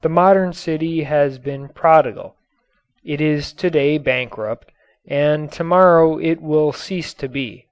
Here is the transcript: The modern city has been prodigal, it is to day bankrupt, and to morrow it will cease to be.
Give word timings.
The 0.00 0.08
modern 0.08 0.54
city 0.54 1.02
has 1.02 1.38
been 1.38 1.68
prodigal, 1.68 2.36
it 3.04 3.20
is 3.20 3.52
to 3.52 3.68
day 3.68 3.98
bankrupt, 3.98 4.72
and 5.06 5.52
to 5.52 5.62
morrow 5.62 6.18
it 6.18 6.40
will 6.40 6.72
cease 6.72 7.12
to 7.12 7.28
be. 7.28 7.66